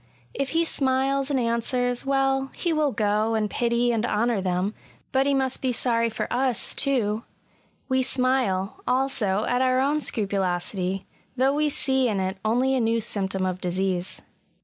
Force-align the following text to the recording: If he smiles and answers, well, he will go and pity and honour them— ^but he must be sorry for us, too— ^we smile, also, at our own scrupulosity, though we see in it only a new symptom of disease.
If 0.33 0.49
he 0.57 0.65
smiles 0.65 1.29
and 1.29 1.39
answers, 1.39 2.07
well, 2.07 2.49
he 2.55 2.73
will 2.73 2.91
go 2.91 3.35
and 3.35 3.47
pity 3.47 3.91
and 3.91 4.03
honour 4.03 4.41
them— 4.41 4.73
^but 5.13 5.27
he 5.27 5.35
must 5.35 5.61
be 5.61 5.71
sorry 5.71 6.09
for 6.09 6.25
us, 6.33 6.73
too— 6.73 7.23
^we 7.87 8.03
smile, 8.03 8.81
also, 8.87 9.45
at 9.47 9.61
our 9.61 9.79
own 9.79 10.01
scrupulosity, 10.01 11.05
though 11.37 11.53
we 11.53 11.69
see 11.69 12.07
in 12.09 12.19
it 12.19 12.37
only 12.43 12.73
a 12.73 12.81
new 12.81 12.99
symptom 12.99 13.45
of 13.45 13.61
disease. 13.61 14.23